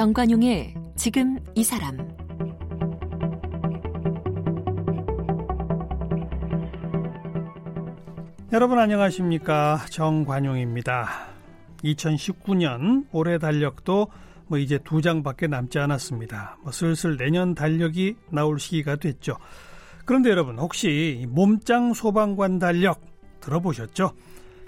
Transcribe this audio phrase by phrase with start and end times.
[0.00, 1.98] 정관용의 지금 이 사람
[8.50, 11.06] 여러분 안녕하십니까 정관용입니다.
[11.84, 14.06] 2019년 올해 달력도
[14.46, 16.56] 뭐 이제 두 장밖에 남지 않았습니다.
[16.62, 19.36] 뭐 슬슬 내년 달력이 나올 시기가 됐죠.
[20.06, 23.02] 그런데 여러분 혹시 몸짱 소방관 달력
[23.40, 24.14] 들어보셨죠?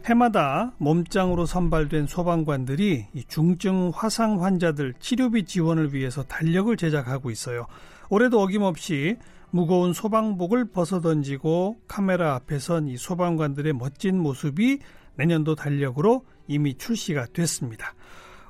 [0.05, 7.67] 해마다 몸짱으로 선발된 소방관들이 중증 화상 환자들 치료비 지원을 위해서 달력을 제작하고 있어요.
[8.11, 9.17] 올해도 어김없이
[9.51, 14.79] 무거운 소방복을 벗어던지고 카메라 앞에 선 이 소방관들의 멋진 모습이
[15.17, 17.95] 내년도 달력으로 이미 출시가 됐습니다.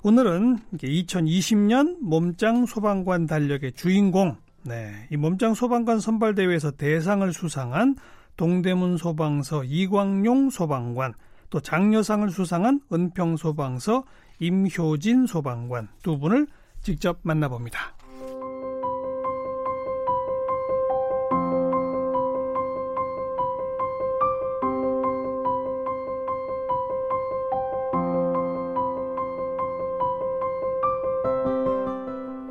[0.04, 7.96] 오늘은 2020년 몸짱 소방관 달력의 주인공, 네, 이 몸짱 소방관 선발대회에서 대상을 수상한
[8.36, 11.14] 동대문 소방서 이광용 소방관,
[11.52, 14.04] 또 장려상을 수상한 은평 소방서
[14.40, 16.46] 임효진 소방관 두 분을
[16.80, 17.94] 직접 만나봅니다.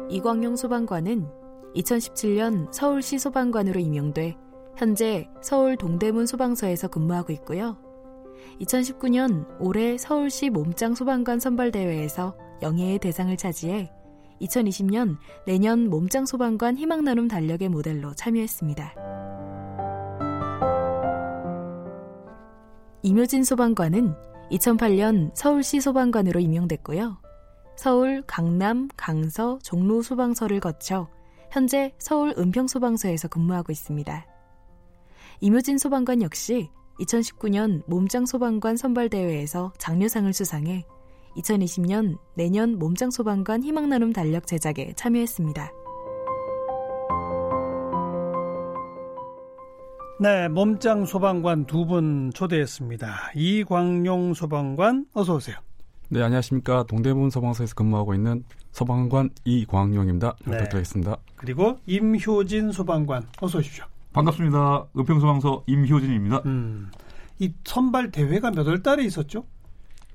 [0.10, 1.28] 이광용 소방관은
[1.76, 4.38] 2017년 서울시 소방관으로 임용돼
[4.78, 7.91] 현재 서울 동대문 소방서에서 근무하고 있고요.
[8.62, 13.92] 2019년 올해 서울시 몸짱 소방관 선발대회에서 영예의 대상을 차지해
[14.42, 18.96] 2020년 내년 몸짱 소방관 희망 나눔 달력의 모델로 참여했습니다.
[23.04, 24.14] 임효진 소방관은
[24.52, 27.18] 2008년 서울시 소방관으로 임용됐고요.
[27.76, 31.10] 서울, 강남, 강서, 종로 소방서를 거쳐
[31.52, 34.28] 현재 서울 은평 소방서에서 근무하고 있습니다.
[35.40, 36.70] 임효진 소방관 역시
[37.02, 40.86] 2019년 몸짱 소방관 선발대회에서 장려상을 수상해
[41.38, 45.72] 2020년 내년 몸짱 소방관 희망나눔 달력 제작에 참여했습니다.
[50.20, 53.32] 네, 몸짱 소방관 두 분 초대했습니다.
[53.36, 55.58] 이광용 소방관 어서 오세요.
[56.10, 56.84] 네, 안녕하십니까.
[56.84, 60.36] 동대문 소방서에서 근무하고 있는 소방관 이광용입니다.
[60.46, 60.52] 네.
[60.52, 61.18] 부탁드리겠습니다.
[61.38, 63.86] 그리고 임효진 소방관 어서 오십시오.
[64.14, 64.88] 반갑습니다.
[64.98, 66.42] 은평소방서 임효진입니다.
[66.46, 66.92] 음,
[67.40, 69.46] 이 선발 대회가 몇 월 달에 있었죠?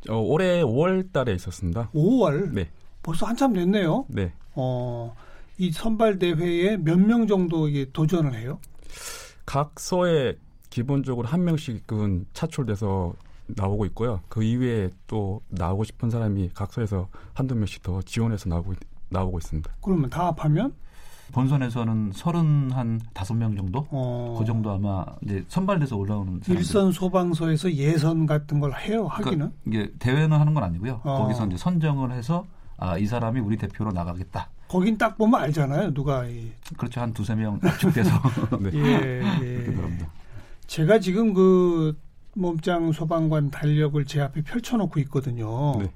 [0.08, 1.90] 어, 올해 5월 달에 있었습니다.
[1.94, 2.52] 5월?
[2.52, 2.68] 네.
[3.02, 4.04] 벌써 한참 됐네요.
[4.08, 4.32] 네.
[4.54, 5.14] 어,
[5.58, 8.58] 이 선발 대회에 몇 명 정도 이게 도전을 해요?
[9.46, 10.36] 각 서에
[10.70, 13.14] 기본적으로 한 명씩은 차출돼서
[13.48, 14.20] 나오고 있고요.
[14.28, 18.74] 그 이외에 또 나오고 싶은 사람이 각서에서 한두 명씩 더 지원해서 나오고
[19.08, 19.72] 나오고 있습니다.
[19.80, 20.74] 그러면 다 합하면
[21.32, 23.86] 본선에서는 서른 한 다섯 명 정도?
[23.90, 24.36] 어.
[24.38, 26.56] 그 정도 아마 이제 선발돼서 올라오는 사람들.
[26.56, 29.52] 일선 소방서에서 예선 같은 걸 해요 그러니까 하기는?
[29.64, 31.00] 그러니까 이게 대회는 하는 건 아니고요.
[31.04, 31.18] 어.
[31.22, 32.46] 거기서 이제 선정을 해서
[32.78, 34.50] 아, 이 사람이 우리 대표로 나가겠다.
[34.68, 35.94] 거긴 딱 보면 알잖아요.
[35.94, 36.50] 누가 이.
[36.76, 37.00] 그렇죠.
[37.00, 38.10] 한 두세 명 압축돼서.
[38.60, 38.70] 네.
[38.74, 40.06] 예, 예.
[40.66, 41.96] 제가 지금 그
[42.34, 45.78] 몸짱 소방관 달력을 제 앞에 펼쳐놓고 있거든요.
[45.78, 45.90] 네.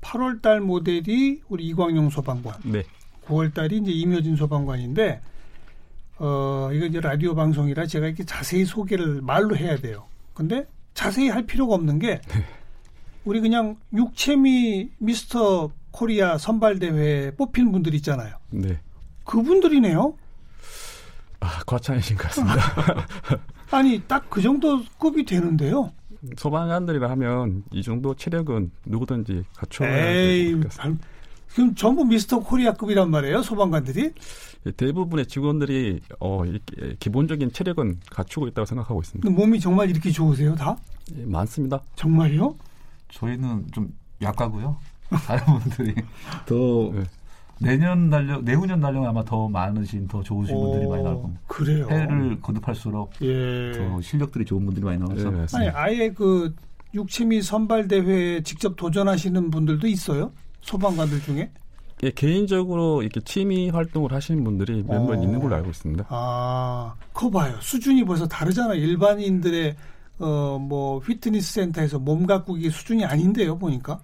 [0.00, 2.54] 8월 달 모델이 우리 이광용 소방관.
[2.64, 2.84] 네.
[3.26, 5.20] 9월 달이 이제 임효진 소방관인데
[6.18, 10.06] 어 이거 이제 라디오 방송이라 제가 이렇게 자세히 소개를 말로 해야 돼요.
[10.34, 12.44] 근데 자세히 할 필요가 없는 게 네.
[13.24, 18.36] 우리 그냥 육체미 미스터 코리아 선발 대회 뽑힌 분들 있잖아요.
[18.50, 18.78] 네.
[19.24, 20.14] 그분들이네요.
[21.40, 22.60] 아, 과찬이신 것 같습니다.
[23.70, 25.92] 아니 딱 그 정도 급이 되는데요.
[26.36, 30.54] 소방관들이라 하면 이 정도 체력은 누구든지 갖춰야 에이,
[31.54, 34.12] 그럼 전부 미스터 코리아급이란 말이에요, 소방관들이?
[34.66, 39.28] 예, 대부분의 직원들이 어, 이렇게 기본적인 체력은 갖추고 있다고 생각하고 있습니다.
[39.28, 40.76] 몸이 정말 이렇게 좋으세요, 다?
[41.16, 41.80] 예, 많습니다.
[41.96, 42.56] 정말요?
[43.10, 44.76] 저희는 좀 약하고요.
[45.26, 45.94] 다른 분들이
[46.46, 47.04] 더 네.
[47.58, 51.40] 내년 달력, 내후년 달력 아마 더 많으신, 더 좋으신 오, 분들이 많이 나올 겁니다.
[51.46, 51.86] 그래요.
[51.90, 53.72] 해를 거듭할수록 예.
[53.76, 55.30] 더 실력들이 좋은 분들이 많이 나와서.
[55.30, 56.54] 네, 아니, 아예 그
[56.94, 60.32] 육체미 선발 대회에 직접 도전하시는 분들도 있어요?
[60.62, 61.50] 소방관들 중에?
[62.04, 65.22] 예, 개인적으로 이렇게 취미 활동을 하시는 분들이 몇몇 어.
[65.22, 66.06] 있는 걸로 알고 있습니다.
[66.08, 67.56] 아, 그거 봐요.
[67.60, 68.74] 수준이 벌써 다르잖아요.
[68.74, 69.76] 일반인들의
[70.18, 74.00] 어, 뭐 피트니스 센터에서 몸 가꾸기 수준이 아닌데요, 보니까.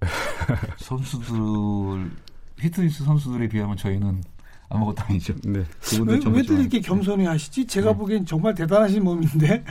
[0.78, 2.10] 선수들
[2.56, 4.22] 피트니스 선수들에 비하면 저희는
[4.68, 5.34] 아무것도 아니죠.
[5.44, 5.64] 네.
[6.06, 7.66] 왜, 왜들 이렇게 겸손히 하시지?
[7.66, 7.96] 제가 네.
[7.96, 9.48] 보기엔 정말 대단하신 몸인데.
[9.48, 9.64] 네,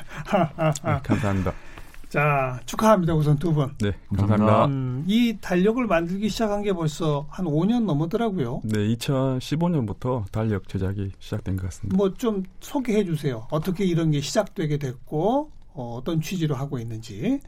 [1.03, 1.53] 감사합니다.
[2.15, 3.13] 자, 축하합니다.
[3.15, 3.73] 우선 두 분.
[3.79, 4.65] 네, 감사합니다.
[4.65, 8.59] 음, 이 달력을 만들기 시작한 게 벌써 한 5년 넘었더라고요.
[8.65, 11.95] 네, 2015년부터 달력 제작이 시작된 것 같습니다.
[11.95, 13.47] 뭐 좀 소개해 주세요.
[13.49, 17.39] 어떻게 이런 게 시작되게 됐고, 어, 어떤 취지로 하고 있는지.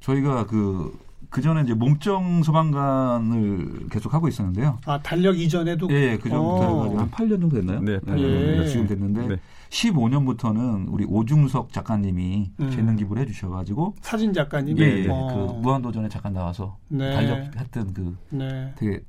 [0.00, 0.98] 저희가 그
[1.30, 4.78] 그 전에 이제 몸정 소방관을 계속 하고 있었는데요.
[4.86, 6.98] 아 달력 이전에도 예, 예그 정도 어.
[6.98, 7.80] 한 8년 정도 됐나요?
[7.80, 8.66] 네, 8년 예.
[8.66, 9.36] 지금 됐는데 네.
[9.70, 12.70] 15년부터는 우리 오중석 작가님이 음.
[12.70, 15.08] 재능 기부를 해주셔가지고 사진 작가님이 예, 예.
[15.08, 15.26] 어.
[15.26, 17.12] 그 무한도전에 잠깐 나와서 네.
[17.12, 18.72] 달력 했던 그 네.
[18.76, 19.00] 되게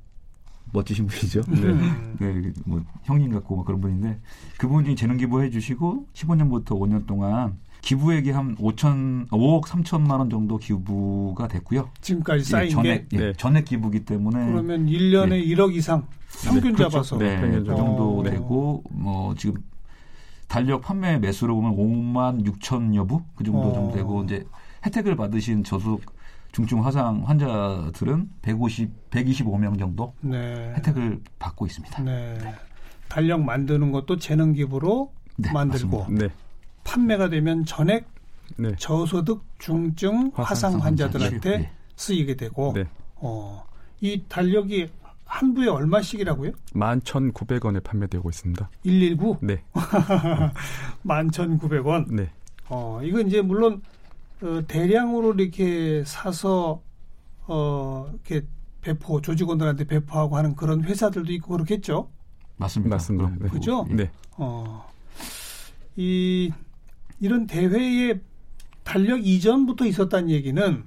[0.72, 1.42] 멋지신 분이죠.
[1.48, 2.16] 음.
[2.18, 2.32] 네.
[2.32, 4.20] 네, 뭐 형님 같고 뭐 그런 분인데
[4.58, 11.48] 그분이 재능 기부해 주시고 15년부터 5년 동안 기부액이 한 5천 5억 3천만 원 정도 기부가
[11.48, 11.88] 됐고요.
[12.00, 15.44] 지금까지 쌓인 예, 전액, 게 예, 전액 기부기 때문에 그러면 1년에 예.
[15.54, 16.06] 1억 이상
[16.44, 17.46] 평균 네, 잡아서 그렇죠.
[17.46, 18.22] 네, 그 정도 어.
[18.22, 19.62] 되고 뭐 지금
[20.48, 23.72] 달력 판매 매수로 보면 5만 6천여 부 그 정도 어.
[23.72, 24.46] 좀 되고 이제
[24.84, 26.02] 혜택을 받으신 저속
[26.52, 30.72] 중증 화상 환자들은 150 125명 정도 네.
[30.76, 32.02] 혜택을 받고 있습니다.
[32.02, 32.38] 네.
[33.08, 36.28] 달력 만드는 것도 재능 기부로 네, 만들고 네.
[36.88, 38.08] 판매가 되면 전액
[38.56, 38.74] 네.
[38.78, 41.72] 저소득 중증 화상, 화상 환자들한테 네.
[41.96, 42.86] 쓰이게 되고 네.
[43.16, 43.62] 어,
[44.00, 44.88] 이 달력이
[45.26, 46.52] 한 부에 얼마씩이라고요?
[46.72, 48.70] 11,900원에 판매되고 있습니다.
[48.84, 49.36] 119?
[49.42, 49.62] 네.
[51.04, 52.10] 11,900원?
[52.10, 52.30] 네.
[52.70, 53.82] 어, 이거 이제 물론
[54.40, 56.80] 어, 대량으로 이렇게 사서
[57.46, 58.46] 어, 이렇게
[58.80, 62.08] 배포 조직원들한테 배포하고 하는 그런 회사들도 있고 그렇겠죠?
[62.56, 62.96] 맞습니다.
[62.96, 63.32] 맞습니다.
[63.38, 63.48] 네.
[63.50, 63.86] 그죠?
[63.90, 64.10] 네.
[64.38, 64.88] 어,
[65.96, 66.50] 이
[67.20, 68.20] 이런 대회에
[68.84, 70.84] 달력 이전부터 있었다는 얘기는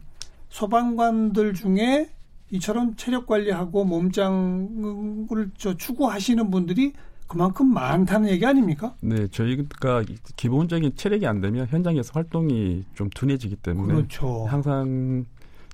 [0.50, 2.10] 소방관들 중에
[2.52, 6.94] 이처럼 체력 관리하고 몸짱을 저 추구하시는 분들이
[7.28, 8.94] 그만큼 많다는 얘기 아닙니까?
[9.00, 10.04] 네, 저희가
[10.36, 14.46] 기본적인 체력이 안 되면 현장에서 활동이 좀 둔해지기 때문에 그렇죠.
[14.48, 15.24] 항상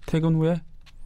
[0.05, 0.61] 퇴근 후에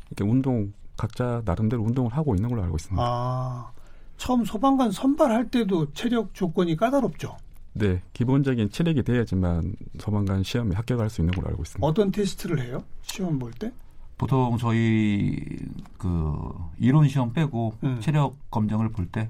[0.09, 3.01] 이렇게 운동 각자 나름대로 운동을 하고 있는 걸로 알고 있습니다.
[3.01, 3.71] 아,
[4.18, 7.38] 처음 소방관 선발할 때도 체력 조건이 까다롭죠.
[7.73, 11.85] 네, 기본적인 체력이 돼야지만 소방관 시험에 합격할 수 있는 걸로 알고 있습니다.
[11.88, 12.83] 어떤 테스트를 해요?
[13.01, 13.71] 시험 볼 때?
[14.18, 15.39] 보통 저희
[15.97, 18.00] 그 이론 시험 빼고 음.
[18.01, 19.29] 체력 검정을 볼 때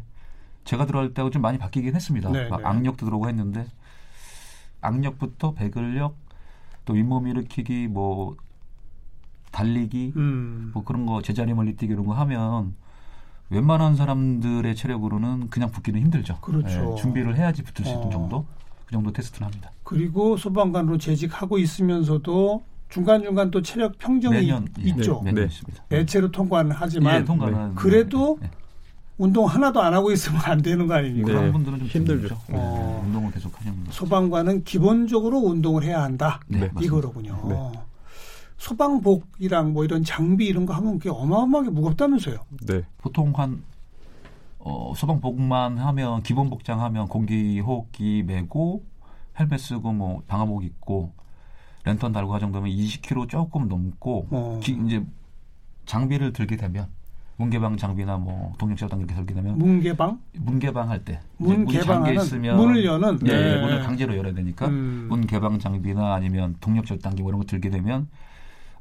[0.65, 2.29] 제가 들어갈 때하고 좀 많이 바뀌긴 했습니다.
[2.29, 2.49] 네, 네.
[2.63, 3.65] 악력도 들어오고 했는데
[4.81, 6.15] 악력부터 배근력
[6.85, 8.35] 또 윗몸 일으키기 뭐
[9.51, 10.71] 달리기 음.
[10.73, 12.75] 뭐 그런 거 제자리 멀리 뛰기 이런 거 하면
[13.51, 16.39] 웬만한 사람들의 체력으로는 그냥 붙기는 힘들죠.
[16.39, 16.95] 그렇죠.
[16.97, 18.09] 예, 준비를 해야지 붙을 수 있는 어.
[18.09, 18.45] 정도
[18.85, 19.71] 그 정도 테스트를 합니다.
[19.83, 25.21] 그리고 소방관으로 재직하고 있으면서도 중간 중간 또 체력 평정이 매년, 예, 있죠.
[25.23, 25.83] 네, 매년 있습니다.
[25.89, 28.49] 대체로 통과는 하지만 예, 통과는 그래도 네.
[29.17, 31.27] 운동 하나도 안 하고 있으면 안 되는 거 아닙니까?
[31.27, 31.33] 네.
[31.33, 32.37] 그런 분들은 좀 힘들죠.
[32.49, 33.03] 어.
[33.05, 36.39] 운동을 계속 하는 분 소방관은 기본적으로 운동을 해야 한다.
[36.47, 37.71] 네, 이거로군요.
[38.71, 38.75] 네.
[38.75, 42.37] 소방복이랑 뭐 이런 장비 이런 거 하면 그게 어마어마하게 무겁다면서요?
[42.65, 42.81] 네.
[42.97, 43.61] 보통 한
[44.59, 48.83] 어, 소방복만 하면 기본 복장 하면 공기 호흡기 메고
[49.39, 51.13] 헬멧 쓰고 뭐 방화복 입고
[51.83, 54.59] 랜턴 달고 하 정도면 20kg 조금 넘고 어.
[54.61, 55.03] 기, 이제
[55.85, 56.87] 장비를 들게 되면
[57.37, 62.85] 문개방 장비나 뭐 동력제어당 이렇게 들게 되면 문개방 문개방 할 때 문 개방하는 있으면 문을
[62.85, 63.61] 여는 네, 네.
[63.61, 65.07] 문을 강제로 열어야 되니까 음.
[65.09, 68.07] 문 개방 장비나 아니면 동력제어당기 뭐 이런 거 들게 되면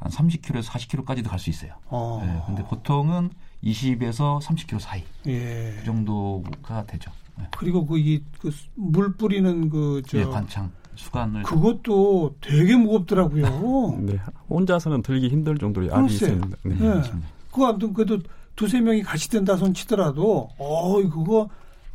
[0.01, 1.73] 한 30km에서 40km까지도 갈 수 있어요.
[1.89, 2.23] 어.
[2.25, 3.31] 네, 근데 보통은
[3.63, 5.75] 20에서 30km 사이 예.
[5.79, 7.11] 그 정도가 되죠.
[7.39, 7.47] 네.
[7.57, 13.99] 그리고 그이물 그 뿌리는 그저 예, 관창 수간을 그것도 되게 무겁더라고요.
[14.01, 16.57] 네, 혼자서는 들기 힘들 정도의 압이 있습니다.
[16.65, 16.75] 네.
[16.75, 17.03] 네.
[17.51, 18.19] 그거 아무튼 그래도
[18.57, 21.49] 두세 명이 같이 된다 손 치더라도 어 그거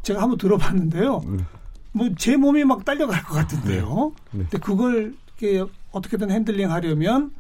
[0.04, 1.22] 제가 한번 들어봤는데요.
[1.26, 1.44] 네.
[1.94, 4.12] 뭐제 몸이 막 딸려갈 것 같은데요.
[4.32, 4.40] 네.
[4.40, 4.44] 네.
[4.50, 7.32] 근데 그걸 이렇게 어떻게든 핸들링 하려면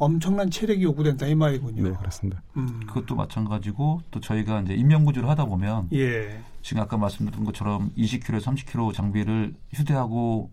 [0.00, 1.82] 엄청난 체력이 요구된다 이 말이군요.
[1.82, 2.42] 네, 그렇습니다.
[2.56, 2.80] 음.
[2.86, 6.40] 그것도 마찬가지고 또 저희가 이제 인명구조를 하다 보면 예.
[6.62, 10.50] 지금 아까 말씀드린 것처럼 20kg, 30kg 장비를 휴대하고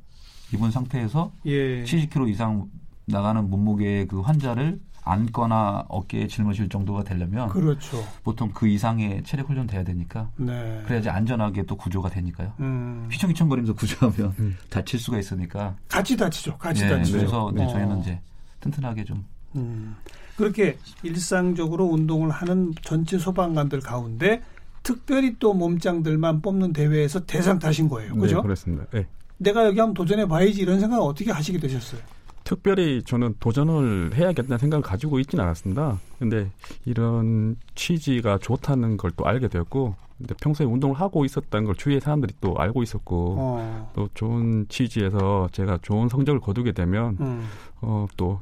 [0.53, 1.83] 입은 상태에서 예.
[1.83, 2.69] 70kg 이상
[3.05, 8.03] 나가는 몸무게의 그 환자를 안거나 어깨에 짊어질 정도가 되려면 그렇죠.
[8.25, 10.83] 보통 그 이상의 체력 훈련 돼야 되니까 네.
[10.85, 12.51] 그래야지 안전하게 또 구조가 되니까요.
[12.59, 13.07] 음.
[13.09, 14.57] 휘청휘청거리면서 구조하면 음.
[14.69, 16.57] 다칠 수가 있으니까 같이 다치죠.
[16.57, 17.17] 같이 네, 다치죠.
[17.17, 18.19] 그래서 네, 저희는 이제
[18.59, 19.23] 튼튼하게 좀
[19.55, 19.95] 음.
[20.35, 24.41] 그렇게 일상적으로 운동을 하는 전체 소방관들 가운데
[24.83, 28.15] 특별히 또 몸짱들만 뽑는 대회에서 대상 타신 거예요.
[28.15, 28.37] 그죠?
[28.37, 28.85] 네, 그렇습니다.
[28.91, 29.07] 네.
[29.37, 32.01] 내가 여기 한번 도전해 봐야지 이런 생각을 어떻게 하시게 되셨어요?
[32.43, 35.99] 특별히 저는 도전을 해야겠다는 생각을 가지고 있지는 않았습니다.
[36.17, 36.49] 근데
[36.85, 42.33] 이런 취지가 좋다는 걸 또 알게 되었고, 근데 평소에 운동을 하고 있었다는 걸 주위의 사람들이
[42.39, 43.91] 또 알고 있었고, 어.
[43.93, 47.45] 또 좋은 취지에서 제가 좋은 성적을 거두게 되면, 음.
[47.81, 48.39] 어, 또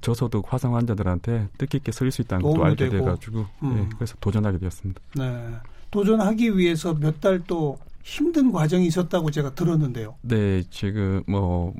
[0.00, 3.04] 저소득 화상 환자들한테 뜻깊게 쓸수 있다는 것도 알게 되고.
[3.04, 3.74] 돼가지고 음.
[3.76, 5.00] 네, 그래서 도전하게 되었습니다.
[5.16, 5.48] 네,
[5.90, 10.14] 도전하기 위해서 몇 달 또 힘든 과정이 있었다고 제가 들었는데요.
[10.22, 11.74] 네, 지금 뭐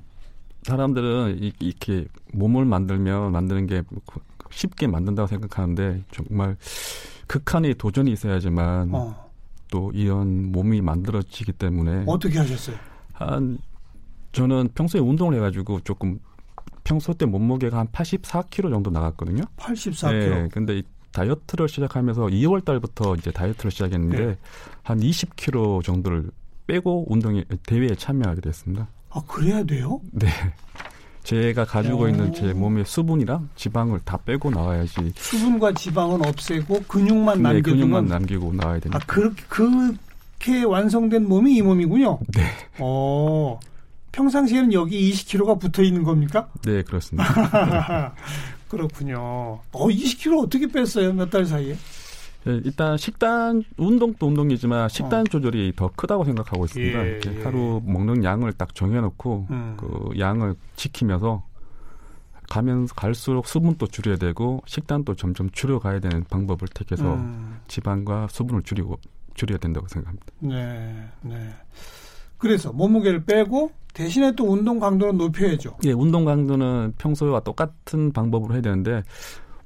[0.64, 3.82] 사람들은 이렇게 몸을 만들면 만드는 게
[4.50, 6.56] 쉽게 만든다고 생각하는데 정말
[7.26, 9.30] 극한의 도전이 있어야지만 어.
[9.70, 12.76] 또 이런 몸이 만들어지기 때문에 어떻게 하셨어요?
[13.12, 13.58] 한
[14.32, 16.18] 저는 평소에 운동을 해가지고 조금
[16.84, 19.44] 평소 때 몸무게가 한 84kg 정도 나갔거든요.
[19.56, 20.30] 84kg.
[20.30, 20.82] 네, 근데 이
[21.12, 24.38] 다이어트를 시작하면서 2월 달부터 이제 다이어트를 시작했는데 네.
[24.82, 26.30] 한 20kg 정도를
[26.66, 28.88] 빼고 운동에 대회에 참여하게 됐습니다.
[29.10, 30.00] 아 그래야 돼요?
[30.12, 30.28] 네.
[31.24, 32.08] 제가 가지고 오.
[32.08, 35.12] 있는 제 몸의 수분이랑 지방을 다 빼고 나와야지.
[35.16, 37.54] 수분과 지방은 없애고 근육만 남겨두면.
[37.54, 38.98] 네, 근육만 남기고 나와야 되니까.
[38.98, 42.18] 아 그렇게 그렇게 완성된 몸이 이 몸이군요.
[42.34, 42.42] 네.
[42.78, 43.58] 어.
[44.12, 46.48] 평상시에는 여기 20kg가 붙어 있는 겁니까?
[46.64, 48.14] 네, 그렇습니다.
[48.68, 49.18] 그렇군요.
[49.72, 51.12] 어, 20kg 어떻게 뺐어요?
[51.12, 51.76] 몇 달 사이에?
[52.44, 55.24] 네, 일단 식단 운동도 운동이지만 식단 어.
[55.24, 57.06] 조절이 더 크다고 생각하고 있습니다.
[57.06, 57.42] 예, 예.
[57.42, 59.76] 하루 먹는 양을 딱 정해놓고 음.
[59.78, 61.44] 그 양을 지키면서
[62.48, 67.60] 가면 갈수록 수분도 줄여야 되고 식단도 점점 줄여가야 되는 방법을 택해서 음.
[67.68, 68.98] 지방과 수분을 줄이고
[69.34, 70.26] 줄여야 된다고 생각합니다.
[70.40, 71.50] 네, 네.
[72.40, 75.76] 그래서 몸무게를 빼고 대신에 또 운동 강도는 높여야죠.
[75.84, 79.02] 예, 운동 강도는 평소와 똑같은 방법으로 해야 되는데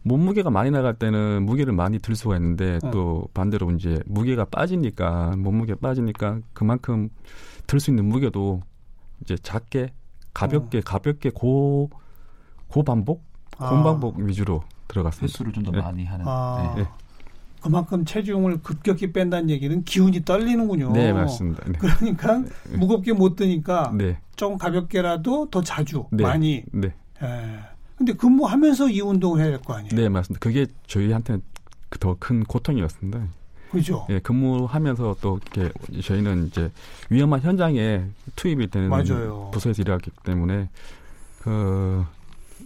[0.03, 2.91] 몸무게가 많이 나갈 때는 무게를 많이 들 수가 있는데 어.
[2.91, 7.09] 또 반대로 이제 무게가 빠지니까 몸무게 빠지니까 그만큼
[7.67, 8.61] 들 수 있는 무게도
[9.23, 9.93] 이제 작게
[10.35, 10.81] 가볍게 어.
[10.85, 11.89] 가볍게 고
[12.69, 13.25] 고반복
[13.59, 13.71] 아.
[13.71, 15.33] 고반복 위주로 들어갔습니다.
[15.33, 15.81] 횟수를 좀더 네.
[15.81, 16.27] 많이 하는.
[16.29, 16.75] 아.
[16.77, 16.87] 네.
[17.65, 20.93] 그만큼 체중을 급격히 뺀다는 얘기는 기운이 떨리는군요.
[20.93, 21.63] 네, 맞습니다.
[21.67, 21.79] 네.
[21.79, 22.77] 그러니까 네.
[22.77, 24.19] 무겁게 못 드니까 네.
[24.37, 26.23] 좀 가볍게라도 더 자주 네.
[26.25, 26.63] 많이.
[26.73, 26.93] 네.
[27.23, 27.59] 예.
[27.97, 29.95] 근데 근무하면서 이 운동을 해야 될 거 아니에요?
[29.95, 30.41] 네, 맞습니다.
[30.41, 31.41] 그게 저희한테는
[32.01, 33.21] 더 큰 고통이었습니다.
[33.71, 34.07] 그죠?
[34.11, 36.71] 예, 근무하면서 또 이렇게 저희는 이제
[37.09, 38.05] 위험한 현장에
[38.37, 39.49] 투입이 되는 맞아요.
[39.55, 40.69] 부서에서 일하기 때문에
[41.41, 42.05] 그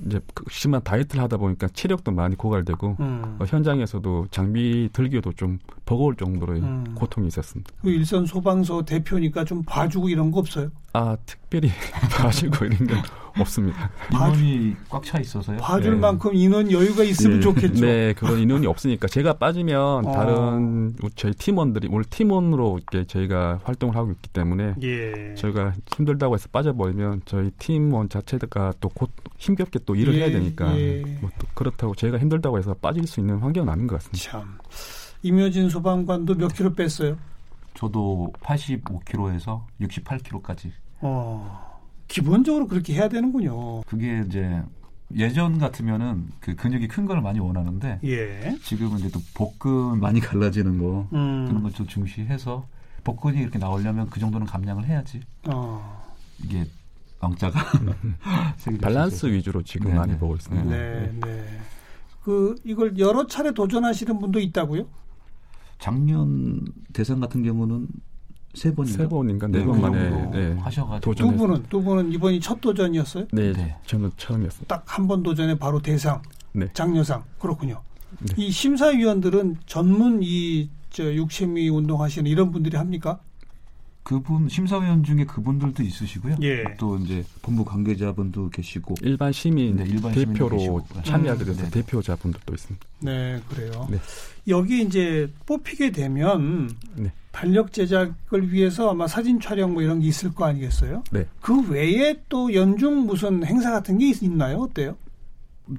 [0.06, 3.36] 이제 그 심한 다이어트를 하다 보니까 체력도 많이 고갈되고 음.
[3.38, 6.94] 어, 현장에서도 장비 들기도 좀 버거울 정도로의 음.
[6.94, 7.70] 고통이 있었습니다.
[7.82, 10.70] 그 일선 소방서 대표니까 좀 봐주고 이런 거 없어요?
[10.92, 11.70] 아 특별히
[12.16, 12.98] 봐주고 이런 건
[13.40, 13.90] 없습니다.
[14.12, 15.58] 인원이 꽉 차 있어서요.
[15.58, 15.98] 봐줄 네.
[16.00, 17.40] 만큼 인원 여유가 있으면 네.
[17.40, 17.84] 좋겠죠.
[17.86, 20.12] 네, 그런 인원이 없으니까 제가 빠지면 어.
[20.12, 25.34] 다른 저희 팀원들이 오늘 팀원으로 이렇게 저희가 활동을 하고 있기 때문에 예.
[25.36, 30.18] 저희가 힘들다고 해서 빠져버리면 저희 팀원 자체가 또 곧 힘겹게 또 일을 예.
[30.22, 31.02] 해야 되니까 예.
[31.20, 34.30] 뭐 또 그렇다고 저희가 힘들다고 해서 빠질 수 있는 환경은 아닌 것 같습니다.
[34.30, 34.58] 참
[35.22, 37.16] 임효진 소방관도 몇 킬로 뺐어요?
[37.74, 40.70] 저도 85kg에서 68kg까지.
[41.00, 41.67] 어.
[42.08, 43.82] 기본적으로 그렇게 해야 되는군요.
[43.82, 44.62] 그게 이제
[45.16, 48.58] 예전 같으면은 그 근육이 큰 걸 많이 원하는데 예.
[48.62, 51.46] 지금은 이제 또 복근 많이 갈라지는 거 음.
[51.46, 52.66] 그런 걸 좀 중시해서
[53.04, 55.20] 복근이 이렇게 나오려면 그 정도는 감량을 해야지.
[55.48, 56.02] 어.
[56.44, 56.66] 이게
[57.20, 57.58] 왕자가
[58.80, 59.98] 밸런스 위주로 지금 네네.
[59.98, 60.18] 많이 네.
[60.18, 60.64] 보고 있습니다.
[60.70, 61.58] 네, 네.
[62.22, 64.86] 그 이걸 여러 차례 도전하시는 분도 있다고요?
[65.78, 67.88] 작년 대상 같은 경우는
[68.54, 68.96] 세 번인가?
[69.04, 73.26] 세 번인가 네, 번 만에 네, 하셔가지고 두 분은 두 분은 이번이 첫 도전이었어요?
[73.32, 73.76] 네, 네.
[73.86, 74.76] 저는 처음이었습니다.
[74.76, 76.68] 딱한 번 도전에 바로 대상, 네.
[76.72, 77.82] 장려상 그렇군요.
[78.20, 78.34] 네.
[78.36, 83.20] 이 심사위원들은 전문 이 저 육체미 운동하시는 이런 분들이 합니까?
[84.08, 86.36] 그분 심사위원 중에 그분들도 있으시고요.
[86.40, 86.64] 예.
[86.78, 91.70] 또 이제 본부 관계자분도 계시고 일반 시민 네, 일반 대표로 참여하게 돼서 음, 네.
[91.82, 92.86] 대표자분들도 있습니다.
[93.00, 93.86] 네, 그래요.
[93.90, 93.98] 네.
[94.48, 97.12] 여기 이제 뽑히게 되면 네.
[97.32, 101.04] 달력 제작을 위해서 아마 사진 촬영 뭐 이런 게 있을 거 아니겠어요?
[101.12, 101.26] 네.
[101.42, 104.60] 그 외에 또 연중 무슨 행사 같은 게 있나요?
[104.60, 104.96] 어때요?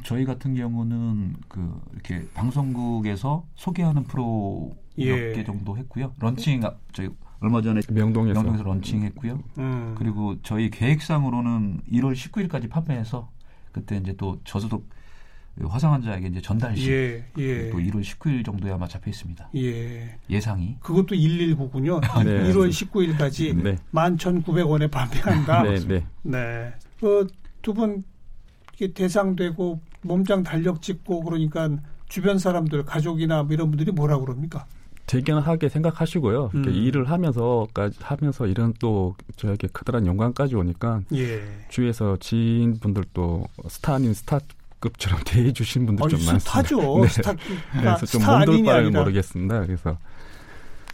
[0.04, 5.16] 저희 같은 경우는 그 이렇게 방송국에서 소개하는 프로 예.
[5.16, 6.14] 몇개 정도 했고요.
[6.20, 6.62] 런칭
[6.94, 7.10] 저희
[7.42, 9.44] 얼마 전에 명동에서, 명동에서 런칭했고요.
[9.60, 9.96] 음.
[9.98, 13.30] 그리고 저희 계획상으로는 1월 19일까지 판매해서
[13.72, 14.84] 그때 이제 또 저소득
[15.68, 17.70] 화상 환자에게 이제 전달식 예, 예.
[17.70, 19.50] 또 1월 19일 정도에 아마 잡혀 있습니다.
[19.56, 20.18] 예.
[20.30, 20.78] 예상이.
[20.80, 22.00] 그것도 119군요.
[22.24, 22.54] 네.
[22.54, 23.76] 1월 19일까지 네.
[23.94, 25.64] 11,900원에 판매한다.
[25.64, 26.06] 네, 네.
[26.24, 26.74] 네.
[27.00, 27.28] 그
[27.62, 28.04] 두분
[28.94, 31.70] 대상되고 몸짱 달력 찍고 그러니까
[32.08, 34.66] 주변 사람들 가족이나 뭐 이런 분들이 뭐라 그럽니까?
[35.10, 36.52] 대견하게 생각하시고요.
[36.54, 36.66] 음.
[36.70, 41.42] 일을 하면서까지 하면서 이런 또 저에게 크다란 영광까지 오니까 예.
[41.70, 44.40] 주위에서 지인분들도 스타 아닌 스타
[44.80, 46.40] 급처럼 대해 주신 분들 좀 많습니다.
[46.40, 46.78] 스타죠.
[47.02, 47.08] 네.
[47.08, 47.34] 스타,
[47.72, 49.66] 그래서 좀 몸둘 바를 모르겠습니다.
[49.66, 49.98] 그래서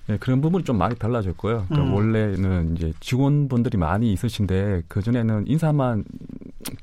[0.08, 1.66] 네, 그런 부분이 좀 많이 달라졌고요.
[1.68, 1.94] 그러니까 음.
[1.94, 6.06] 원래는 이제 직원분들이 많이 있으신데 그 전에는 인사만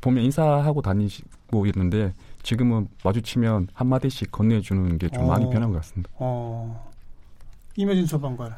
[0.02, 2.12] 보면 인사하고 다니고 있는데
[2.42, 5.26] 지금은 마주치면 한 마디씩 건네주는 게좀 어.
[5.28, 6.10] 많이 변한 것 같습니다.
[6.18, 6.91] 어.
[7.76, 8.54] 이매진 소방관.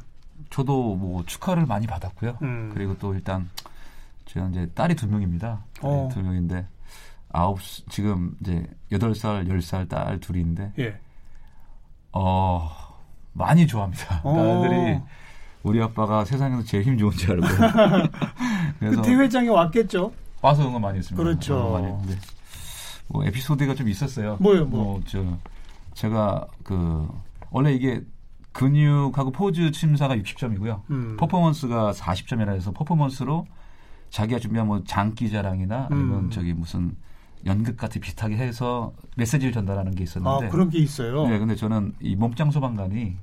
[0.51, 2.39] 저도 뭐 축하를 많이 받았고요.
[2.43, 2.71] 음.
[2.75, 3.49] 그리고 또 일단
[4.27, 5.65] 제가 이제 딸이 두 명입니다.
[5.83, 6.09] 어.
[6.13, 6.67] 두 명인데
[7.33, 10.99] 아홉 지금 이제 여덟 살, 열 살 딸 둘인데 예.
[12.13, 12.71] 어
[13.33, 14.21] 많이 좋아합니다.
[14.25, 14.35] 어.
[14.35, 15.01] 딸들이
[15.63, 17.47] 우리 아빠가 세상에서 제일 힘 좋은 줄 알고.
[18.79, 20.13] 그래서 그 대회장에 왔겠죠.
[20.43, 21.23] 와서 응원 많이 했습니다.
[21.23, 21.71] 그렇죠.
[21.73, 22.17] 많이 했는데
[23.09, 24.37] 뭐 에피소드가 좀 있었어요.
[24.41, 24.85] 뭐요, 뭐?
[24.85, 25.25] 뭐 저
[25.95, 27.09] 제가 그
[27.51, 28.03] 원래 이게
[28.55, 30.83] 근육하고 포즈 심사가 60점이고요.
[30.91, 31.17] 음.
[31.19, 33.47] 퍼포먼스가 40점이라 해서 퍼포먼스로
[34.11, 36.31] 자기가 준비한 뭐 장기 자랑이나 아니면 음.
[36.31, 36.97] 저기 무슨
[37.45, 41.27] 연극 같이 비슷하게 해서 메시지를 전달하는 게 있었는데 아, 그런 게 있어요.
[41.27, 43.17] 네, 근데 저는 이 몸짱 소방관이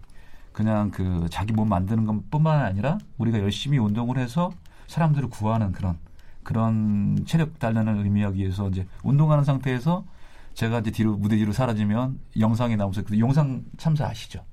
[0.52, 4.52] 그냥 그 자기 몸 만드는 것 뿐만 아니라 우리가 열심히 운동을 해서
[4.88, 5.98] 사람들을 구하는 그런
[6.44, 10.04] 그런 체력 단련을 의미하기 위해서 이제 운동하는 상태에서
[10.56, 14.44] 제가 이제 뒤로 무대 뒤로 사라지면 영상이 나오면서 그 용상 참사 아시죠?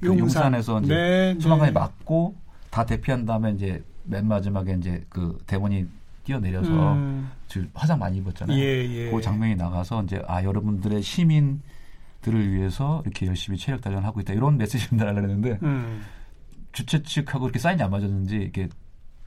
[0.00, 0.18] 그 용산.
[0.20, 1.70] 용산 에서 이제 네, 네.
[1.70, 2.34] 맞고
[2.70, 5.86] 다 대피한 다음에 이제 맨 마지막에 이제 그 대원이
[6.24, 7.30] 뛰어내려서 음.
[7.74, 8.56] 화상 많이 입었잖아요.
[8.58, 8.62] 예,
[9.06, 9.10] 예.
[9.10, 14.98] 그 장면이 나가서 이제 아 여러분들의 시민들을 위해서 이렇게 열심히 체력 단련하고 있다 이런 메시지를
[14.98, 16.02] 달라는데 음.
[16.72, 18.68] 주최 측하고 이렇게 사인이 안 맞았는지 이게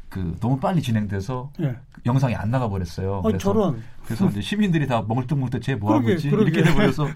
[0.10, 1.76] 그 너무 빨리 진행돼서 예.
[2.06, 3.16] 영상이 안 나가 버렸어요.
[3.16, 3.82] 어, 그래서 저런.
[4.06, 6.52] 그래서 이제 시민들이 다 멀뚱멀뚱 쟤 뭐 하고 있지 그러게.
[6.52, 7.08] 이렇게 돼버려서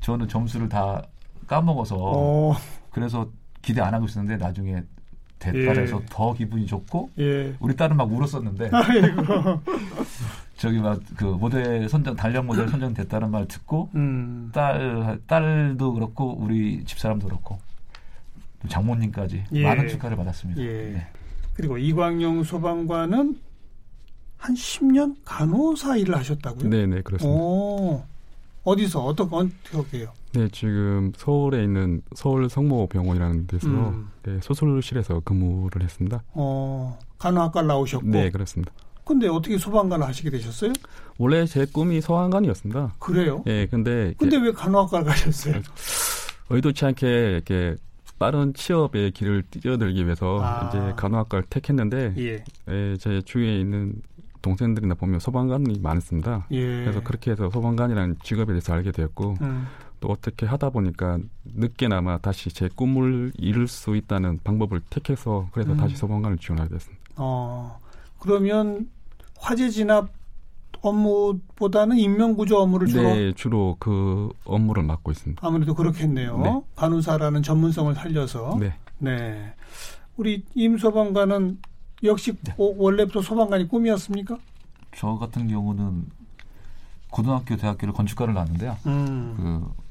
[0.00, 1.02] 저는 점수를 다
[1.46, 2.56] 까먹어서 어.
[2.90, 3.30] 그래서
[3.62, 4.82] 기대 안 하고 있었는데 나중에
[5.38, 6.06] 대딸에서 예.
[6.10, 7.54] 더 기분이 좋고 예.
[7.60, 8.70] 우리 딸은 막 울었었는데
[10.56, 14.50] 저기 막 그 모델 선정 단련 모델 선정 됐다는 말 듣고 음.
[14.52, 17.58] 딸 딸도 그렇고 우리 집 사람도 그렇고
[18.68, 19.62] 장모님까지 예.
[19.62, 20.60] 많은 축하를 받았습니다.
[20.60, 20.66] 예.
[20.66, 21.06] 네.
[21.54, 23.38] 그리고 이광용 소방관은
[24.36, 26.68] 한 10년 간호사 일을 하셨다고요?
[26.68, 27.36] 네, 네, 그렇습니다.
[27.36, 28.04] 오.
[28.62, 30.12] 어디서 어떻게 어떻게 해요?
[30.32, 34.10] 네, 지금 서울에 있는 서울 성모병원이라는 데서 음.
[34.22, 36.22] 네, 수술실에서 근무를 했습니다.
[36.32, 38.06] 어, 간호학과 나오셨고.
[38.06, 38.72] 네, 그렇습니다.
[39.04, 40.72] 근데 어떻게 소방관을 하시게 되셨어요?
[41.16, 42.94] 원래 제 꿈이 소방관이었습니다.
[42.98, 43.42] 그래요?
[43.46, 45.62] 예, 네, 근데 근데 왜 간호학과를 가셨어요?
[46.50, 47.76] 의도치 않게 이렇게
[48.18, 50.68] 빠른 취업의 길을 뛰어들기 위해서 아.
[50.68, 52.44] 이제 간호학과를 택했는데 예.
[52.68, 53.94] 예, 제 주위에 있는
[54.42, 56.46] 동생들이나 보면 소방관이 많습니다.
[56.50, 56.82] 예.
[56.82, 59.66] 그래서 그렇게 해서 소방관이라는 직업에 대해서 알게 되었고 음.
[60.00, 65.76] 또 어떻게 하다 보니까 늦게나마 다시 제 꿈을 이룰 수 있다는 방법을 택해서 그래서 음.
[65.76, 67.02] 다시 소방관을 지원하게 됐습니다.
[67.16, 67.78] 어,
[68.18, 68.90] 그러면
[69.36, 70.08] 화재 진압
[70.80, 75.44] 업무보다는 인명구조 업무를 주로 네, 주로 그 업무를 맡고 있습니다.
[75.44, 76.38] 아무래도 그렇겠네요.
[76.38, 76.62] 네.
[76.76, 78.74] 간호사라는 전문성을 살려서 네.
[78.98, 79.54] 네.
[80.16, 81.58] 우리 임 소방관은
[82.04, 82.54] 역시 네.
[82.56, 84.38] 원래부터 소방관이 꿈이었습니까?
[84.96, 86.06] 저 같은 경우는
[87.10, 88.76] 고등학교, 대학교를 건축과를 나왔는데요.
[88.86, 89.34] 음.
[89.36, 89.87] 그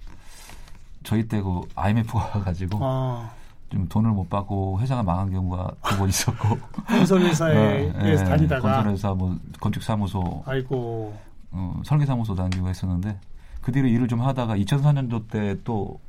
[1.07, 3.31] 저희 때 그 IMF가 와가지고 아.
[3.69, 9.13] 좀 돈을 못 받고 회사가 망한 경우가 두 번 있었고 건설회사에 네, 네, 다니다가 건설회사
[9.13, 11.17] 뭐 건축사무소 아이고
[11.51, 13.17] 어, 설계사무소 다니고 했었는데
[13.61, 15.99] 그 뒤로 일을 좀 하다가 2004년도 때또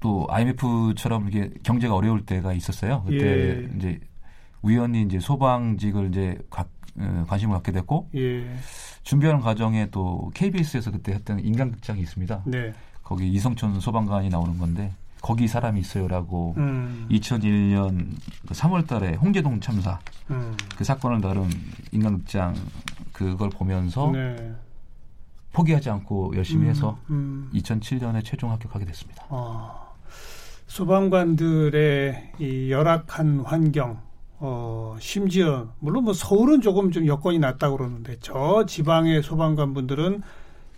[0.00, 3.02] 또 IMF처럼 이게 경제가 어려울 때가 있었어요.
[3.06, 3.68] 그때 예.
[3.76, 4.00] 이제
[4.60, 8.44] 우연히 이제 소방직을 이제 각, 어, 관심을 갖게 됐고 예.
[9.02, 12.42] 준비하는 과정에 또 KBS에서 그때 했던 인간극장이 있습니다.
[12.46, 12.72] 네.
[13.12, 17.06] 거기 이성촌 소방관이 나오는 건데 거기 사람이 있어요라고 음.
[17.10, 18.06] 2001년
[18.48, 19.98] 그 3월달에 홍제동 참사
[20.30, 20.56] 음.
[20.78, 21.50] 그 사건을 다룬
[21.92, 22.54] 인간극장
[23.12, 24.54] 그걸 보면서 네.
[25.52, 26.70] 포기하지 않고 열심히 음.
[26.70, 28.20] 해서 2007년에 음.
[28.24, 29.26] 최종 합격하게 됐습니다.
[29.28, 29.88] 아,
[30.68, 34.00] 소방관들의 이 열악한 환경
[34.38, 40.22] 어, 심지어, 물론 뭐 서울은 조금 좀 여건이 낫다고 그러는데, 저 지방의 소방관분들은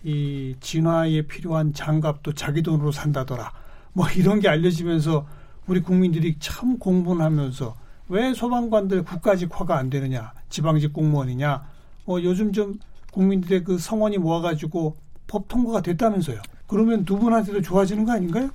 [0.05, 3.51] 이 진화에 필요한 장갑도 자기 돈으로 산다더라.
[3.93, 5.25] 뭐 이런 게 알려지면서
[5.65, 7.75] 우리 국민들이 참 공분을 하면서
[8.07, 11.63] 왜 소방관들 국가직 화가 안 되느냐, 지방직 공무원이냐,
[12.05, 12.77] 뭐 요즘 좀
[13.11, 16.39] 국민들의 그 성원이 모아가지고 법 통과가 됐다면서요.
[16.67, 18.49] 그러면 두 분한테도 좋아지는 거 아닌가요?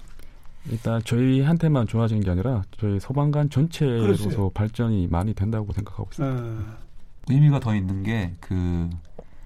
[0.71, 4.51] 일단 저희한테만 좋아지는 게 아니라 저희 소방관 전체로서 그렇어요.
[4.51, 6.43] 발전이 많이 된다고 생각하고 있습니다.
[6.43, 6.75] 음.
[7.29, 8.89] 의미가 더 있는 게 그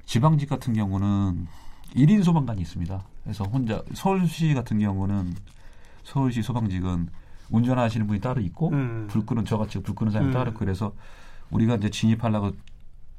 [0.05, 1.47] 지방직 같은 경우는
[1.95, 3.05] 1인 소방관이 있습니다.
[3.23, 5.35] 그래서 혼자 서울시 같은 경우는
[6.03, 7.09] 서울시 소방직은
[7.51, 9.07] 운전하시는 분이 따로 있고 음.
[9.09, 10.33] 불 끄는 저같이 불 끄는 사람이 음.
[10.33, 10.93] 따로 있고 그래서
[11.51, 12.53] 우리가 이제 진입하려고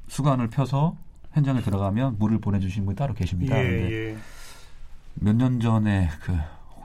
[0.08, 0.96] 수관을 펴서
[1.32, 3.56] 현장에 들어가면 물을 보내주시는 분이 따로 계십니다.
[3.58, 4.16] 예, 예.
[5.14, 6.36] 몇년 전에 그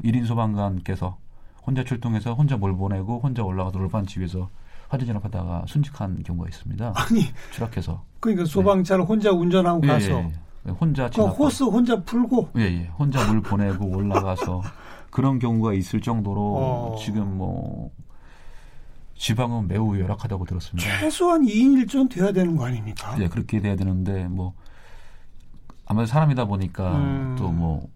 [0.04, 1.18] 1인 소방관께서
[1.66, 4.50] 혼자 출동해서 혼자 뭘 보내고 혼자 올라가서 돌반치 위에서
[4.90, 6.94] 화재 진압하다가 순직한 경우가 있습니다.
[6.96, 8.04] 아니 추락해서.
[8.20, 9.08] 그러니까 소방차를 네.
[9.08, 10.32] 혼자 운전하고 예, 가서 예, 예.
[10.69, 12.86] 혼자 그 호스 혼자 풀고 예, 예.
[12.97, 14.62] 혼자 물 보내고 올라가서
[15.10, 16.95] 그런 경우가 있을 정도로 어.
[17.00, 17.91] 지금 뭐
[19.15, 21.00] 지방은 매우 열악하다고 들었습니다.
[21.00, 23.15] 최소한 2인 1전 돼야 되는 거 아닙니까?
[23.17, 24.54] 네, 그렇게 돼야 되는데 뭐
[25.86, 27.36] 아무래도 사람이다 보니까 음.
[27.38, 27.88] 또뭐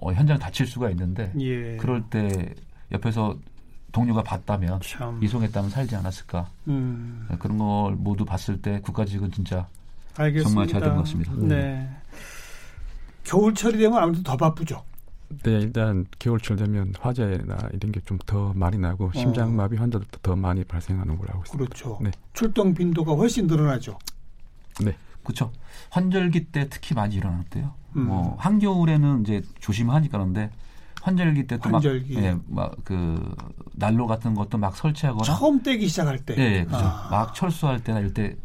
[0.00, 1.76] 어, 현장 다칠 수가 있는데 예.
[1.76, 2.54] 그럴 때
[2.92, 3.38] 옆에서
[3.92, 5.22] 동료가 봤다면 참.
[5.22, 7.28] 이송했다면 살지 않았을까 음.
[7.38, 9.68] 그런 걸 모두 봤을 때 국가직은 진짜
[10.16, 10.48] 알겠습니다.
[10.48, 11.32] 정말 잘 된 것 같습니다.
[11.36, 11.88] 네.
[13.24, 14.82] 겨울철이 되면 아무래도 더 바쁘죠.
[15.42, 19.80] 네, 일단 겨울철 되면 화재나 이런 게 좀 더 많이 나고 심장마비 어.
[19.80, 21.64] 환자들도 더 많이 발생하는 걸로 알고 있습니다.
[21.74, 21.98] 그렇죠.
[22.02, 22.10] 네.
[22.34, 23.98] 출동 빈도가 훨씬 늘어나죠.
[24.84, 24.94] 네.
[25.24, 25.50] 그렇죠.
[25.90, 27.72] 환절기 때 특히 많이 일어났대요.
[27.96, 28.06] 음.
[28.06, 30.50] 뭐 한겨울에는 이제 조심하니까 그런데
[31.02, 33.34] 환절기 때또 막, 예, 막 그
[33.72, 36.76] 난로 같은 것도 막 설치하거나 처음 떼기 시작할 때, 예, 예 그죠.
[36.78, 37.08] 아.
[37.10, 38.36] 막 철수할 때나 이럴 때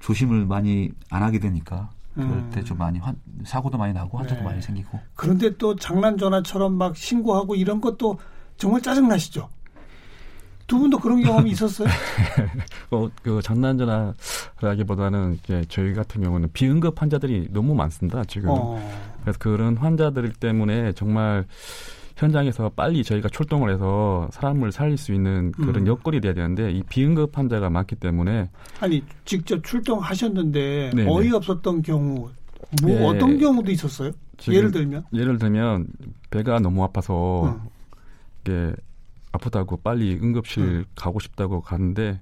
[0.00, 2.50] 조심을 많이 안 하게 되니까 그럴 음.
[2.52, 4.44] 때좀 많이 환, 사고도 많이 나고 환자도 네.
[4.44, 4.98] 많이 생기고.
[5.14, 8.18] 그런데 또 장난 전화처럼 막 신고하고 이런 것도
[8.56, 9.48] 정말 짜증 나시죠?
[10.66, 11.88] 두 분도 그런 경험이 있었어요?
[12.90, 18.50] 어, 그 장난 전화라기보다는 이제 저희 같은 경우는 비응급 환자들이 너무 많습니다 지금.
[18.50, 18.78] 어.
[19.22, 21.46] 그래서 그런 환자들 때문에 정말
[22.18, 25.86] 현장에서 빨리 저희가 출동을 해서 사람을 살릴 수 있는 그런 음.
[25.86, 28.50] 여건이 돼야 되는데 이 비응급 환자가 많기 때문에
[28.80, 31.08] 아니 직접 출동하셨는데 네네.
[31.08, 32.28] 어이없었던 경우
[32.82, 33.06] 뭐 네.
[33.06, 34.10] 어떤 경우도 있었어요?
[34.48, 35.86] 예를 들면 예를 들면
[36.30, 37.60] 배가 너무 아파서 음.
[38.40, 38.74] 이게
[39.30, 40.84] 아프다고 빨리 응급실 음.
[40.96, 42.20] 가고 싶다고 가는데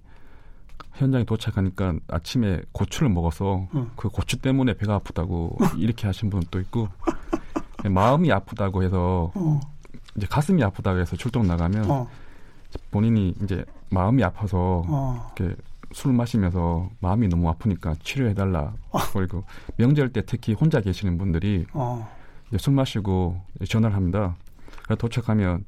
[0.93, 3.91] 현장에 도착하니까 아침에 고추를 먹어서 음.
[3.97, 6.89] 그 고추 때문에 배가 아프다고 이렇게 하신 분도 있고
[7.89, 9.61] 마음이 아프다고 해서 어.
[10.17, 12.09] 이제 가슴이 아프다고 해서 출동 나가면 어.
[12.91, 15.33] 본인이 이제 마음이 아파서 어.
[15.37, 15.55] 이렇게
[15.93, 18.73] 술 마시면서 마음이 너무 아프니까 치료해달라.
[18.91, 18.99] 어.
[19.13, 19.45] 그리고
[19.77, 22.09] 명절 때 특히 혼자 계시는 분들이 어.
[22.49, 24.37] 이제 술 마시고 전화를 합니다.
[24.85, 25.65] 그래서 도착하면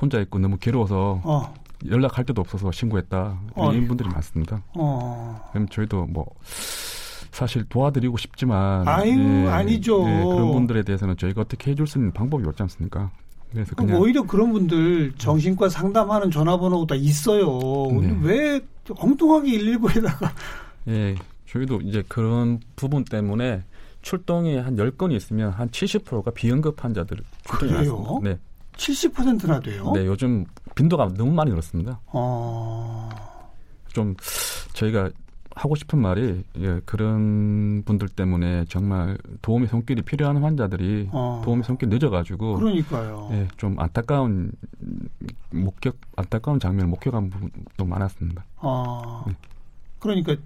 [0.00, 1.54] 혼자 있고 너무 괴로워서 어.
[1.86, 3.38] 연락할 데도 없어서 신고했다.
[3.56, 4.62] 이런 분들이 많습니다.
[4.72, 6.26] 그럼 저희도 뭐
[7.30, 10.00] 사실 도와드리고 싶지만 아유 예, 아니죠.
[10.08, 13.12] 예, 그런 분들에 대해서는 저희가 어떻게 해줄 수 있는 방법이 없지 않습니까?
[13.52, 17.58] 그래서 그냥 오히려 그런 분들 정신과 상담하는 전화번호가 있어요.
[18.00, 18.18] 네.
[18.22, 20.30] 왜 엉뚱하게 119에다가
[20.88, 21.14] 예,
[21.46, 23.64] 저희도 이제 그런 부분 때문에
[24.02, 28.20] 출동이 한 10건이 있으면 한 70%가 비응급 환자들 그래요?
[28.22, 28.38] 네.
[28.76, 29.92] 70%나 돼요?
[29.94, 32.00] 네, 요즘 빈도가 너무 많이 늘었습니다.
[32.06, 33.08] 어...
[33.92, 34.14] 좀
[34.74, 35.10] 저희가
[35.58, 41.42] 하고 싶은 말이 예, 그런 분들 때문에 정말 도움의 손길이 필요한 환자들이 어.
[41.44, 43.28] 도움의 손길이 늦어가지고 그러니까요.
[43.32, 44.52] 예, 좀 안타까운
[45.50, 48.44] 목격 안타까운 장면을 목격한 부분도 많았습니다.
[48.58, 49.34] 아, 네.
[49.98, 50.36] 그러니까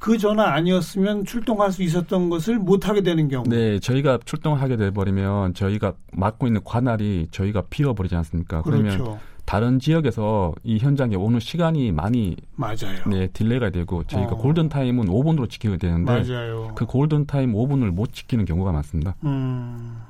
[0.00, 3.44] 그 전화 아니었으면 출동할 수 있었던 것을 못 하게 되는 경우.
[3.46, 8.62] 네, 저희가 출동하게 돼 버리면 저희가 맡고 있는 관할이 저희가 비워 버리지 않습니까?
[8.62, 8.82] 그렇죠.
[8.98, 13.02] 그러면 다른 지역에서 이 현장에 오는 시간이 많이 맞아요.
[13.08, 14.36] 네, delay가 되고 저희가 어.
[14.36, 16.70] 골든 타임은 5분으로 지켜야 되는데 맞아요.
[16.76, 19.16] 그 골든 타임 5분을 못 지키는 경우가 많습니다.
[19.24, 20.02] 음,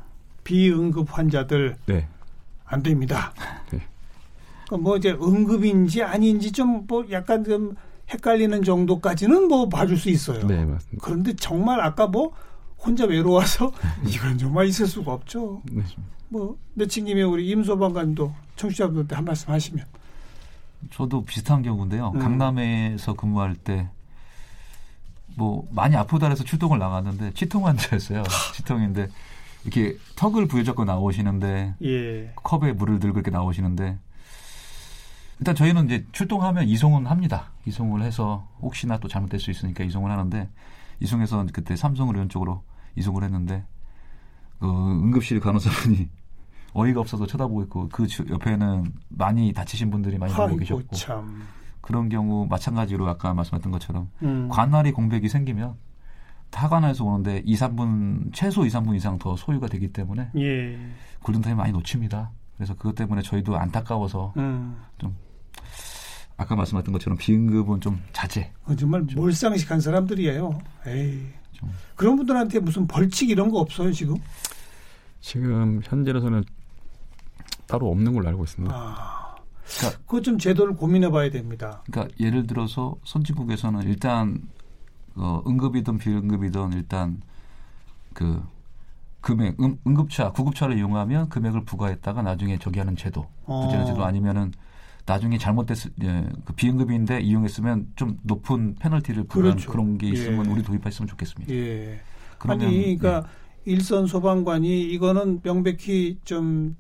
[0.45, 2.07] 비응급 환자들 네.
[2.67, 3.33] 안 됩니다.
[3.73, 3.81] 네.
[4.79, 7.77] 뭐 이제 응급인지 아닌지 좀 뭐 약간 좀
[8.11, 10.47] 헷갈리는 정도까지는 뭐 봐줄 수 있어요.
[10.47, 11.03] 네, 맞습니다.
[11.03, 12.35] 그런데 정말 아까 뭐
[12.77, 13.73] 혼자 외로워서
[14.07, 15.63] 이건 정말 있을 수가 없죠.
[15.73, 15.83] 네.
[16.29, 19.85] 뭐 내친김에 우리 임소방관도 청취자분들한테 한 말씀 하시면.
[20.91, 22.13] 저도 비슷한 경우인데요.
[22.15, 22.19] 음.
[22.21, 23.89] 강남에서 근무할 때
[25.37, 28.23] 뭐 많이 아프다 해서 출동을 나갔는데 치통 환자였어요.
[28.55, 29.09] 치통인데
[29.65, 32.33] 이렇게 턱을 부여잡고 나오시는데 예.
[32.37, 33.99] 컵에 물을 들고 이렇게 나오시는데
[35.39, 37.51] 일단 저희는 이제 출동하면 이송은 합니다.
[37.67, 40.49] 이송을 해서 혹시나 또 잘못될 수 있으니까 이송을 하는데
[41.01, 42.63] 이송해서 그때 삼성의료원 쪽으로
[42.97, 43.65] 이송을 했는데
[44.59, 46.09] 그 응급실 간호사분이
[46.73, 51.43] 어이가 없어서 쳐다보고 있고 그 옆에는 많이 다치신 분들이 많이 보고 계셨고 참.
[51.81, 54.49] 그런 경우 마찬가지로 아까 말씀하셨던 것처럼 음.
[54.51, 55.75] 관할이 공백이 생기면
[56.51, 60.79] 타관에서 오는데 2, 3분 최소 2, 3분 이상 더 소요가 되기 때문에 예.
[61.23, 62.31] 골든타임 많이 놓칩니다.
[62.57, 64.77] 그래서 그것 때문에 저희도 안타까워서 음.
[64.99, 65.17] 좀
[66.37, 68.51] 아까 말씀하셨던 것처럼 비응급은 좀 자제.
[68.65, 69.21] 어, 정말 좀.
[69.21, 70.59] 몰상식한 사람들이에요.
[70.87, 71.27] 에이.
[71.53, 71.71] 좀.
[71.95, 74.17] 그런 분들한테 무슨 벌칙 이런 거 없어요 지금?
[75.21, 76.43] 지금 현재로서는
[77.71, 78.75] 따로 없는 걸로 알고 있습니다.
[78.75, 79.37] 아,
[79.79, 81.83] 그러니까, 그거 좀 제도를 고민해봐야 됩니다.
[81.91, 84.43] 그러니까 예를 들어서 선진국에서는 일단
[85.15, 87.21] 어, 응급이든 비응급이든 일단
[88.13, 88.43] 그
[89.21, 93.63] 금액 응, 응급차 구급차를 이용하면 금액을 부과했다가 나중에 저기 하는 제도 어.
[93.63, 94.53] 부재는 제도 아니면은
[95.07, 99.71] 나중에 잘못됐 예, 그 비응급인데 이용했으면 좀 높은 페널티를 부과하는 그렇죠.
[99.71, 100.51] 그런 게 있으면 예.
[100.51, 101.53] 우리 도입했으면 좋겠습니다.
[101.53, 102.01] 예.
[102.39, 103.29] 그러면, 아니 그러니까
[103.67, 103.73] 예.
[103.73, 106.77] 일선 소방관이 이거는 명백히 좀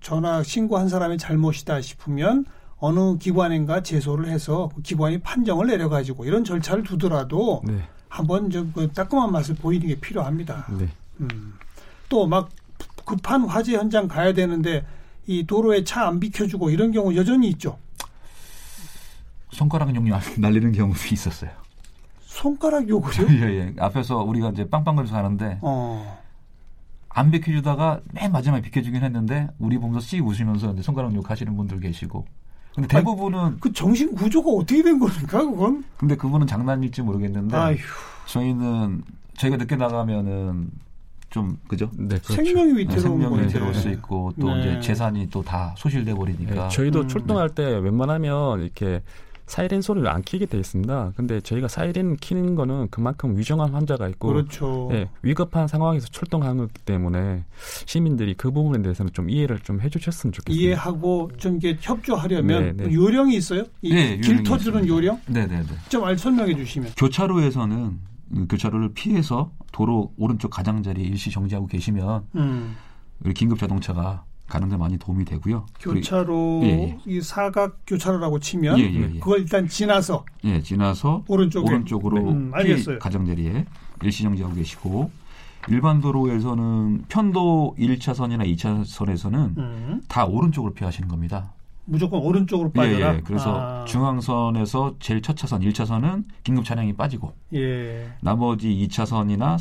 [0.00, 2.44] 전화 신고한 사람의 잘못이다 싶으면
[2.78, 7.82] 어느 기관인가 제소를 해서 그 기관이 판정을 내려가지고 이런 절차를 두더라도 네.
[8.08, 10.66] 한번 좀그 따끔한 맛을 보이는 게 필요합니다.
[10.78, 10.88] 네.
[11.20, 11.54] 음.
[12.08, 12.48] 또 막
[13.04, 14.84] 급한 화재 현장 가야 되는데
[15.26, 17.78] 이 도로에 차 안 비켜주고 이런 경우 여전히 있죠.
[19.52, 20.04] 손가락 욕
[20.38, 21.50] 날리는 경우도 있었어요.
[22.24, 23.26] 손가락 욕을요?
[23.34, 23.74] 예, 예.
[23.78, 26.18] 앞에서 우리가 이제 빵빵거려서 가는데 어.
[27.10, 31.80] 안 비켜주다가 맨 마지막에 비켜주긴 했는데 우리 보면서 씩 웃으면서 이제 손가락 욕 하시는 분들
[31.80, 32.24] 계시고
[32.74, 35.84] 근데 대부분은 아니, 그 정신 구조가 어떻게 된 겁니까 그건?
[35.96, 37.76] 근데 그분은 장난일지 모르겠는데 아휴.
[38.26, 39.02] 저희는
[39.36, 40.70] 저희가 늦게 나가면은
[41.30, 41.90] 좀 그죠?
[41.96, 42.34] 네, 그렇죠.
[42.34, 44.60] 생명이 위태로운 네, 생명이 위태로울 수 있고 또 네.
[44.60, 46.54] 이제 재산이 또 다 소실돼 버리니까.
[46.54, 47.08] 네, 저희도 음.
[47.08, 49.02] 출동할 때 웬만하면 이렇게
[49.50, 51.12] 사이렌 소리를 안 키게 돼 있습니다.
[51.16, 54.88] 근데 저희가 사이렌 키는 거는 그만큼 위중한 환자가 있고 그렇죠.
[54.92, 57.44] 예, 위급한 상황에서 출동하는 거기 때문에
[57.84, 60.64] 시민들이 그 부분에 대해서는 좀 이해를 좀 해주셨으면 좋겠습니다.
[60.64, 62.94] 이해하고 좀 이게 협조하려면 네, 네.
[62.94, 63.64] 요령이 있어요?
[63.82, 65.20] 네, 길 터주는 요령?
[65.26, 65.62] 네네네.
[65.62, 65.74] 네, 네.
[65.88, 66.92] 좀 알 설명해 주시면.
[66.96, 67.98] 교차로에서는
[68.48, 72.76] 교차로를 피해서 도로 오른쪽 가장자리에 일시 정지하고 계시면 음.
[73.24, 75.64] 우리 긴급 자동차가 가는 데 많이 도움이 되고요.
[75.80, 76.98] 교차로 예, 예.
[77.06, 79.18] 이 사각 교차로라고 치면 예, 예, 예.
[79.20, 81.66] 그걸 일단 지나서 예, 지나서 오른쪽에.
[81.66, 82.98] 오른쪽으로 네, 음, 알겠어요.
[82.98, 83.64] 가장자리에
[84.02, 85.10] 일시 정지하고 계시고
[85.68, 90.02] 일반 도로에서는 편도 1차선이나 2차선에서는 음.
[90.08, 91.52] 다 오른쪽으로 피하시는 겁니다.
[91.84, 93.14] 무조건 오른쪽으로 빠져라.
[93.14, 93.20] 예, 예.
[93.24, 93.84] 그래서 아.
[93.84, 98.08] 중앙선에서 제일 첫 차선 1차선은 긴급 차량이 빠지고 예.
[98.20, 99.58] 나머지 2차선이나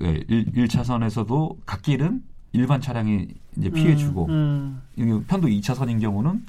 [0.00, 5.24] 1, 차선에서도 갓길은 일반 차량이 이제 피해 주고 음, 음.
[5.26, 6.44] 편도 2차선인 경우는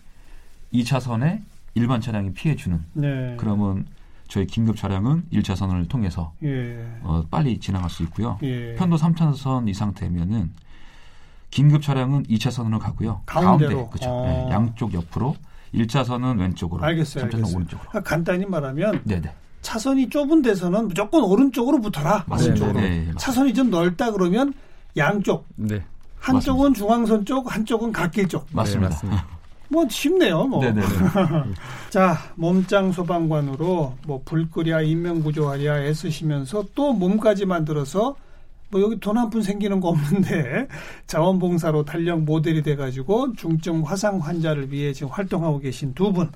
[0.74, 1.42] 2차선에
[1.76, 3.36] 일반 차량이 피해 주는 네.
[3.38, 3.86] 그러면
[4.28, 6.86] 저희 긴급 차량은 1차선을 통해서 예.
[7.02, 8.40] 어, 빨리 지나갈 수 있고요.
[8.44, 8.76] 예.
[8.76, 10.52] 편도 3차선 이 상태면은
[11.50, 13.22] 긴급 차량은 2차선으로 가고요.
[13.26, 13.76] 가운데로.
[13.76, 14.10] 가운데, 그렇죠.
[14.10, 14.26] 어.
[14.26, 15.36] 네, 양쪽 옆으로
[15.74, 17.56] 1차선은 왼쪽으로, 알겠어요, 3차선은 알겠어요.
[17.56, 17.90] 오른쪽으로.
[17.90, 19.34] 그러니까 간단히 말하면 네네.
[19.62, 22.24] 차선이 좁은 데서는 무조건 오른쪽으로 붙어라.
[22.28, 22.66] 맞습니다.
[22.66, 22.80] 오른쪽으로.
[22.80, 24.54] 네, 네, 차선이 좀 넓다 그러면
[24.98, 25.46] 양쪽.
[25.56, 25.84] 네.
[26.20, 26.78] 한쪽은 맞습니다.
[26.80, 28.46] 중앙선 쪽, 한쪽은 갓길 쪽.
[28.52, 28.90] 맞습니다.
[28.90, 29.28] 네, 맞습니다.
[29.70, 30.44] 뭐 쉽네요.
[30.46, 30.60] 뭐.
[30.62, 30.82] 네네.
[31.90, 38.16] 자 몸짱 소방관으로 뭐불 끓여 인명 구조하랴 애쓰시면서 또 몸까지 만들어서
[38.70, 40.68] 뭐 여기 돈 한 푼 생기는 거 없는데
[41.08, 46.30] 자원봉사로 탄력 모델이 돼가지고 중증 화상 환자를 위해 지금 활동하고 계신 두 분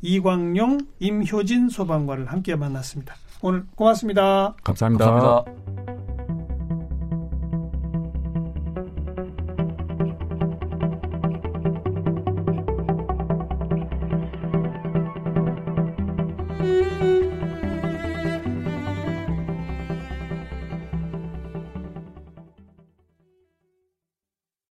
[0.00, 3.16] 이광용, 임효진 소방관을 함께 만났습니다.
[3.42, 4.54] 오늘 고맙습니다.
[4.62, 5.04] 감사합니다.
[5.10, 5.97] 감사합니다.